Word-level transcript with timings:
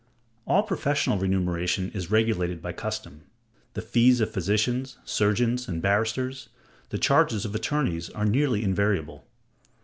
All 0.47 0.63
professional 0.63 1.19
remuneration 1.19 1.91
is 1.91 2.09
regulated 2.09 2.59
by 2.59 2.71
custom. 2.71 3.21
The 3.75 3.83
fees 3.83 4.19
of 4.19 4.31
physicians, 4.31 4.97
surgeons, 5.05 5.67
and 5.67 5.79
barristers, 5.79 6.49
the 6.89 6.97
charges 6.97 7.45
of 7.45 7.53
attorneys, 7.53 8.09
are 8.09 8.25
nearly 8.25 8.63
invariable. 8.63 9.27